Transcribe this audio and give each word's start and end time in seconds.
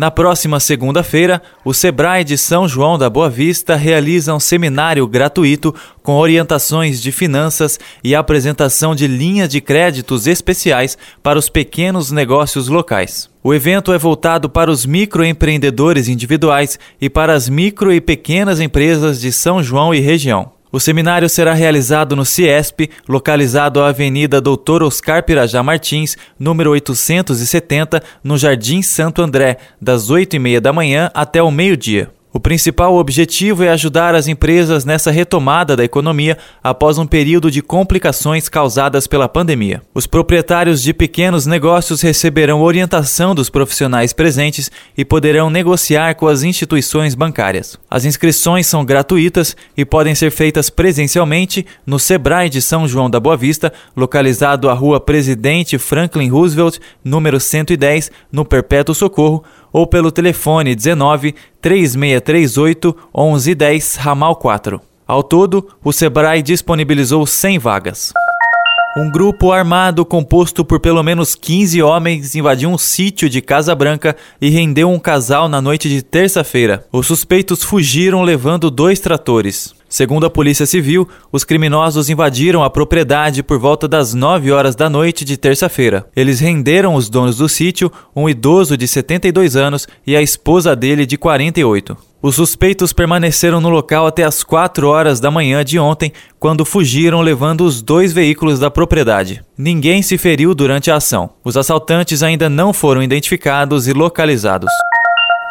Na 0.00 0.10
próxima 0.10 0.58
segunda-feira, 0.58 1.42
o 1.62 1.74
Sebrae 1.74 2.24
de 2.24 2.38
São 2.38 2.66
João 2.66 2.96
da 2.96 3.10
Boa 3.10 3.28
Vista 3.28 3.76
realiza 3.76 4.34
um 4.34 4.40
seminário 4.40 5.06
gratuito 5.06 5.74
com 6.02 6.16
orientações 6.16 7.02
de 7.02 7.12
finanças 7.12 7.78
e 8.02 8.14
apresentação 8.14 8.94
de 8.94 9.06
linhas 9.06 9.50
de 9.50 9.60
créditos 9.60 10.26
especiais 10.26 10.96
para 11.22 11.38
os 11.38 11.50
pequenos 11.50 12.10
negócios 12.10 12.66
locais. 12.66 13.28
O 13.44 13.52
evento 13.52 13.92
é 13.92 13.98
voltado 13.98 14.48
para 14.48 14.70
os 14.70 14.86
microempreendedores 14.86 16.08
individuais 16.08 16.78
e 16.98 17.10
para 17.10 17.34
as 17.34 17.50
micro 17.50 17.92
e 17.92 18.00
pequenas 18.00 18.58
empresas 18.58 19.20
de 19.20 19.30
São 19.30 19.62
João 19.62 19.92
e 19.94 20.00
região. 20.00 20.50
O 20.72 20.78
seminário 20.78 21.28
será 21.28 21.52
realizado 21.52 22.14
no 22.14 22.24
CIESP, 22.24 22.90
localizado 23.08 23.82
à 23.82 23.88
Avenida 23.88 24.40
Doutor 24.40 24.84
Oscar 24.84 25.24
Pirajá 25.24 25.64
Martins, 25.64 26.16
número 26.38 26.70
870, 26.70 28.00
no 28.22 28.38
Jardim 28.38 28.80
Santo 28.80 29.20
André, 29.20 29.56
das 29.80 30.08
8h30 30.08 30.60
da 30.60 30.72
manhã 30.72 31.10
até 31.12 31.42
o 31.42 31.50
meio-dia. 31.50 32.12
O 32.32 32.38
principal 32.38 32.94
objetivo 32.94 33.64
é 33.64 33.70
ajudar 33.70 34.14
as 34.14 34.28
empresas 34.28 34.84
nessa 34.84 35.10
retomada 35.10 35.74
da 35.74 35.82
economia 35.82 36.38
após 36.62 36.96
um 36.96 37.04
período 37.04 37.50
de 37.50 37.60
complicações 37.60 38.48
causadas 38.48 39.08
pela 39.08 39.28
pandemia. 39.28 39.82
Os 39.92 40.06
proprietários 40.06 40.80
de 40.80 40.94
pequenos 40.94 41.44
negócios 41.44 42.00
receberão 42.00 42.62
orientação 42.62 43.34
dos 43.34 43.50
profissionais 43.50 44.12
presentes 44.12 44.70
e 44.96 45.04
poderão 45.04 45.50
negociar 45.50 46.14
com 46.14 46.28
as 46.28 46.44
instituições 46.44 47.16
bancárias. 47.16 47.76
As 47.90 48.04
inscrições 48.04 48.68
são 48.68 48.84
gratuitas 48.84 49.56
e 49.76 49.84
podem 49.84 50.14
ser 50.14 50.30
feitas 50.30 50.70
presencialmente 50.70 51.66
no 51.84 51.98
Sebrae 51.98 52.48
de 52.48 52.62
São 52.62 52.86
João 52.86 53.10
da 53.10 53.18
Boa 53.18 53.36
Vista, 53.36 53.72
localizado 53.96 54.70
à 54.70 54.72
Rua 54.72 55.00
Presidente 55.00 55.78
Franklin 55.78 56.28
Roosevelt, 56.28 56.78
número 57.02 57.40
110, 57.40 58.12
no 58.30 58.44
Perpétuo 58.44 58.94
Socorro 58.94 59.42
ou 59.72 59.86
pelo 59.86 60.10
telefone 60.10 60.74
19 60.74 61.34
3638 61.60 62.96
1110 63.14 63.96
ramal 63.96 64.36
4. 64.36 64.80
Ao 65.06 65.22
todo, 65.22 65.68
o 65.82 65.92
Sebrae 65.92 66.42
disponibilizou 66.42 67.26
100 67.26 67.58
vagas. 67.58 68.12
Um 68.96 69.08
grupo 69.08 69.52
armado 69.52 70.04
composto 70.04 70.64
por 70.64 70.80
pelo 70.80 71.02
menos 71.02 71.36
15 71.36 71.80
homens 71.80 72.34
invadiu 72.34 72.68
um 72.68 72.76
sítio 72.76 73.28
de 73.28 73.40
Casa 73.40 73.72
Branca 73.72 74.16
e 74.40 74.48
rendeu 74.50 74.90
um 74.90 74.98
casal 74.98 75.48
na 75.48 75.60
noite 75.60 75.88
de 75.88 76.02
terça-feira. 76.02 76.84
Os 76.90 77.06
suspeitos 77.06 77.62
fugiram 77.62 78.22
levando 78.22 78.68
dois 78.68 78.98
tratores. 78.98 79.79
Segundo 79.90 80.24
a 80.24 80.30
Polícia 80.30 80.66
Civil, 80.66 81.08
os 81.32 81.42
criminosos 81.42 82.08
invadiram 82.08 82.62
a 82.62 82.70
propriedade 82.70 83.42
por 83.42 83.58
volta 83.58 83.88
das 83.88 84.14
9 84.14 84.52
horas 84.52 84.76
da 84.76 84.88
noite 84.88 85.24
de 85.24 85.36
terça-feira. 85.36 86.06
Eles 86.14 86.38
renderam 86.38 86.94
os 86.94 87.10
donos 87.10 87.38
do 87.38 87.48
sítio, 87.48 87.90
um 88.14 88.28
idoso 88.28 88.76
de 88.76 88.86
72 88.86 89.56
anos 89.56 89.88
e 90.06 90.14
a 90.14 90.22
esposa 90.22 90.76
dele 90.76 91.04
de 91.04 91.18
48. 91.18 91.96
Os 92.22 92.36
suspeitos 92.36 92.92
permaneceram 92.92 93.60
no 93.60 93.68
local 93.68 94.06
até 94.06 94.22
as 94.22 94.44
4 94.44 94.86
horas 94.86 95.18
da 95.18 95.30
manhã 95.30 95.64
de 95.64 95.76
ontem, 95.76 96.12
quando 96.38 96.64
fugiram 96.64 97.20
levando 97.20 97.62
os 97.62 97.82
dois 97.82 98.12
veículos 98.12 98.60
da 98.60 98.70
propriedade. 98.70 99.42
Ninguém 99.58 100.02
se 100.02 100.16
feriu 100.16 100.54
durante 100.54 100.88
a 100.88 100.96
ação. 100.96 101.30
Os 101.42 101.56
assaltantes 101.56 102.22
ainda 102.22 102.48
não 102.48 102.72
foram 102.72 103.02
identificados 103.02 103.88
e 103.88 103.92
localizados. 103.92 104.70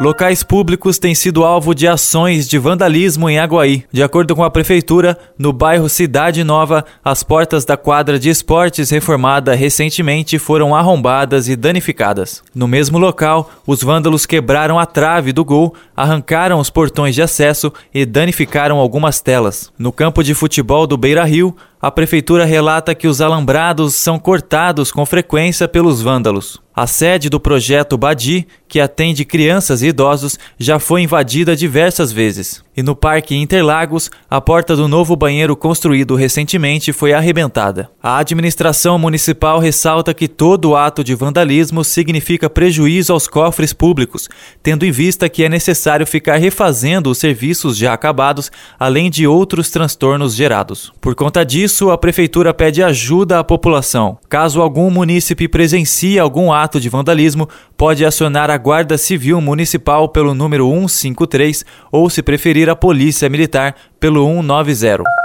Locais 0.00 0.44
públicos 0.44 0.96
têm 0.96 1.12
sido 1.12 1.42
alvo 1.44 1.74
de 1.74 1.88
ações 1.88 2.46
de 2.46 2.56
vandalismo 2.56 3.28
em 3.28 3.40
Aguaí. 3.40 3.82
De 3.92 4.00
acordo 4.00 4.36
com 4.36 4.44
a 4.44 4.50
prefeitura, 4.50 5.18
no 5.36 5.52
bairro 5.52 5.88
Cidade 5.88 6.44
Nova, 6.44 6.84
as 7.04 7.24
portas 7.24 7.64
da 7.64 7.76
quadra 7.76 8.16
de 8.16 8.30
esportes 8.30 8.90
reformada 8.90 9.56
recentemente 9.56 10.38
foram 10.38 10.72
arrombadas 10.72 11.48
e 11.48 11.56
danificadas. 11.56 12.44
No 12.54 12.68
mesmo 12.68 12.96
local, 12.96 13.50
os 13.66 13.82
vândalos 13.82 14.24
quebraram 14.24 14.78
a 14.78 14.86
trave 14.86 15.32
do 15.32 15.44
gol, 15.44 15.74
arrancaram 15.96 16.60
os 16.60 16.70
portões 16.70 17.16
de 17.16 17.22
acesso 17.22 17.72
e 17.92 18.06
danificaram 18.06 18.78
algumas 18.78 19.20
telas. 19.20 19.72
No 19.76 19.90
campo 19.90 20.22
de 20.22 20.32
futebol 20.32 20.86
do 20.86 20.96
Beira 20.96 21.24
Rio, 21.24 21.56
a 21.82 21.90
prefeitura 21.90 22.44
relata 22.44 22.94
que 22.94 23.08
os 23.08 23.20
alambrados 23.20 23.96
são 23.96 24.16
cortados 24.16 24.92
com 24.92 25.04
frequência 25.04 25.66
pelos 25.66 26.00
vândalos. 26.00 26.60
A 26.80 26.86
sede 26.86 27.28
do 27.28 27.40
projeto 27.40 27.98
Badi, 27.98 28.46
que 28.68 28.78
atende 28.78 29.24
crianças 29.24 29.82
e 29.82 29.88
idosos, 29.88 30.38
já 30.56 30.78
foi 30.78 31.02
invadida 31.02 31.56
diversas 31.56 32.12
vezes. 32.12 32.62
E 32.76 32.82
no 32.84 32.94
Parque 32.94 33.34
Interlagos, 33.34 34.08
a 34.30 34.40
porta 34.40 34.76
do 34.76 34.86
novo 34.86 35.16
banheiro 35.16 35.56
construído 35.56 36.14
recentemente 36.14 36.92
foi 36.92 37.12
arrebentada. 37.12 37.90
A 38.00 38.18
administração 38.18 38.96
municipal 38.96 39.58
ressalta 39.58 40.14
que 40.14 40.28
todo 40.28 40.76
ato 40.76 41.02
de 41.02 41.16
vandalismo 41.16 41.82
significa 41.82 42.48
prejuízo 42.48 43.12
aos 43.12 43.26
cofres 43.26 43.72
públicos, 43.72 44.28
tendo 44.62 44.86
em 44.86 44.92
vista 44.92 45.28
que 45.28 45.42
é 45.42 45.48
necessário 45.48 46.06
ficar 46.06 46.36
refazendo 46.36 47.10
os 47.10 47.18
serviços 47.18 47.76
já 47.76 47.92
acabados, 47.92 48.52
além 48.78 49.10
de 49.10 49.26
outros 49.26 49.70
transtornos 49.70 50.36
gerados. 50.36 50.92
Por 51.00 51.16
conta 51.16 51.44
disso, 51.44 51.90
a 51.90 51.98
prefeitura 51.98 52.54
pede 52.54 52.80
ajuda 52.80 53.40
à 53.40 53.42
população. 53.42 54.18
Caso 54.28 54.62
algum 54.62 54.88
munícipe 54.88 55.48
presencie 55.48 56.16
algum 56.16 56.52
ato 56.68 56.78
de 56.78 56.88
vandalismo, 56.90 57.48
pode 57.76 58.04
acionar 58.04 58.50
a 58.50 58.58
Guarda 58.58 58.98
Civil 58.98 59.40
Municipal 59.40 60.08
pelo 60.10 60.34
número 60.34 60.68
153 60.68 61.64
ou, 61.90 62.10
se 62.10 62.22
preferir, 62.22 62.68
a 62.68 62.76
Polícia 62.76 63.28
Militar 63.28 63.74
pelo 63.98 64.24
190. 64.26 65.17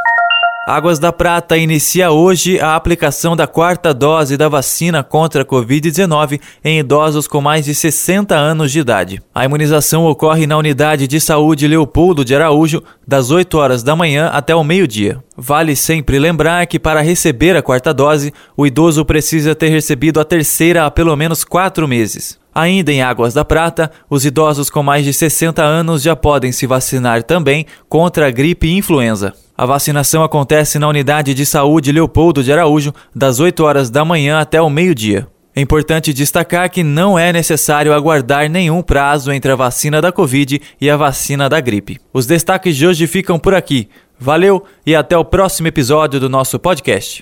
Águas 0.65 0.97
da 0.97 1.11
Prata 1.11 1.57
inicia 1.57 2.11
hoje 2.11 2.57
a 2.57 2.77
aplicação 2.77 3.35
da 3.35 3.45
quarta 3.45 3.93
dose 3.93 4.37
da 4.37 4.47
vacina 4.47 5.03
contra 5.03 5.41
a 5.41 5.45
Covid-19 5.45 6.39
em 6.63 6.79
idosos 6.79 7.27
com 7.27 7.41
mais 7.41 7.65
de 7.65 7.75
60 7.75 8.33
anos 8.33 8.71
de 8.71 8.79
idade. 8.79 9.21
A 9.35 9.43
imunização 9.43 10.05
ocorre 10.05 10.47
na 10.47 10.57
Unidade 10.57 11.05
de 11.05 11.19
Saúde 11.19 11.67
Leopoldo 11.67 12.23
de 12.23 12.33
Araújo, 12.33 12.81
das 13.05 13.29
8 13.29 13.57
horas 13.57 13.83
da 13.83 13.93
manhã 13.93 14.27
até 14.27 14.55
o 14.55 14.63
meio-dia. 14.63 15.21
Vale 15.35 15.75
sempre 15.75 16.17
lembrar 16.17 16.65
que, 16.65 16.79
para 16.79 17.01
receber 17.01 17.57
a 17.57 17.61
quarta 17.61 17.93
dose, 17.93 18.33
o 18.55 18.65
idoso 18.65 19.03
precisa 19.03 19.53
ter 19.53 19.67
recebido 19.67 20.21
a 20.21 20.23
terceira 20.23 20.85
há 20.85 20.91
pelo 20.91 21.13
menos 21.17 21.43
quatro 21.43 21.89
meses. 21.89 22.41
Ainda 22.55 22.91
em 22.91 23.01
Águas 23.01 23.33
da 23.33 23.43
Prata, 23.43 23.91
os 24.09 24.25
idosos 24.25 24.69
com 24.69 24.83
mais 24.83 25.03
de 25.03 25.13
60 25.13 25.63
anos 25.63 26.03
já 26.03 26.15
podem 26.15 26.51
se 26.51 26.67
vacinar 26.67 27.23
também 27.23 27.65
contra 27.89 28.27
a 28.27 28.31
gripe 28.31 28.67
e 28.67 28.77
influenza. 28.77 29.33
A 29.57 29.65
vacinação 29.65 30.23
acontece 30.23 30.77
na 30.77 30.87
Unidade 30.87 31.33
de 31.33 31.45
Saúde 31.45 31.91
Leopoldo 31.91 32.43
de 32.43 32.51
Araújo, 32.51 32.93
das 33.15 33.39
8 33.39 33.63
horas 33.63 33.89
da 33.89 34.03
manhã 34.03 34.39
até 34.39 34.61
o 34.61 34.69
meio-dia. 34.69 35.27
É 35.55 35.61
importante 35.61 36.13
destacar 36.13 36.69
que 36.69 36.83
não 36.83 37.17
é 37.17 37.31
necessário 37.31 37.93
aguardar 37.93 38.49
nenhum 38.49 38.81
prazo 38.81 39.31
entre 39.31 39.51
a 39.51 39.55
vacina 39.55 40.01
da 40.01 40.11
Covid 40.11 40.59
e 40.81 40.89
a 40.89 40.97
vacina 40.97 41.47
da 41.47 41.59
gripe. 41.59 41.99
Os 42.11 42.25
destaques 42.25 42.75
de 42.75 42.87
hoje 42.87 43.05
ficam 43.05 43.37
por 43.37 43.53
aqui. 43.53 43.87
Valeu 44.19 44.63
e 44.85 44.95
até 44.95 45.15
o 45.15 45.25
próximo 45.25 45.67
episódio 45.67 46.19
do 46.19 46.29
nosso 46.29 46.57
podcast. 46.57 47.21